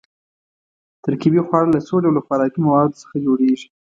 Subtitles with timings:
[1.03, 3.67] ترکیبي خواړه له څو ډوله خوراکي موادو څخه جوړیږي.